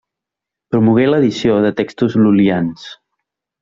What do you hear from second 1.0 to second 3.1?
l'edició de textos lul·lians.